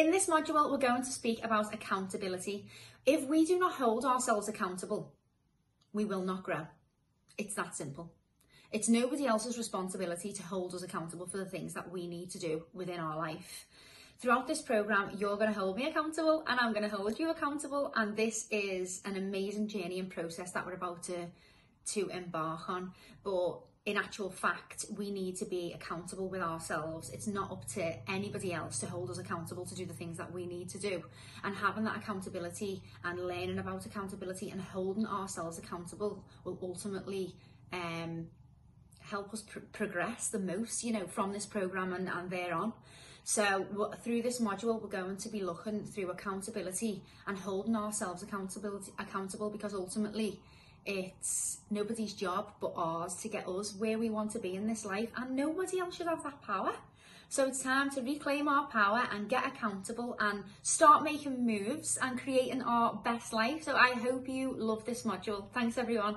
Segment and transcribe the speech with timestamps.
[0.00, 2.66] in this module, we're going to speak about accountability.
[3.04, 5.12] If we do not hold ourselves accountable,
[5.92, 6.66] we will not grow.
[7.36, 8.10] It's that simple.
[8.72, 12.38] It's nobody else's responsibility to hold us accountable for the things that we need to
[12.38, 13.66] do within our life.
[14.20, 17.30] Throughout this program, you're going to hold me accountable and I'm going to hold you
[17.30, 17.92] accountable.
[17.94, 21.26] And this is an amazing journey and process that we're about to,
[21.86, 22.92] to embark on.
[23.22, 27.10] But in actual fact, we need to be accountable with ourselves.
[27.10, 30.32] It's not up to anybody else to hold us accountable to do the things that
[30.32, 31.02] we need to do.
[31.42, 37.34] And having that accountability and learning about accountability and holding ourselves accountable will ultimately
[37.72, 38.26] um,
[39.00, 42.74] help us pr- progress the most, you know, from this program and, and thereon.
[43.24, 48.92] So through this module, we're going to be looking through accountability and holding ourselves accountability
[48.98, 50.40] accountable because ultimately
[50.86, 54.84] it's nobody's job but ours to get us where we want to be in this
[54.84, 56.72] life and nobody else should have that power.
[57.28, 62.18] So it's time to reclaim our power and get accountable and start making moves and
[62.18, 63.62] creating our best life.
[63.62, 65.44] So I hope you love this module.
[65.52, 66.16] Thanks everyone.